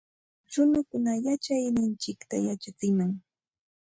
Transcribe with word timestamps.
Runakunata 0.51 1.23
yachayninchikta 1.25 2.35
yachachinam 2.47 3.11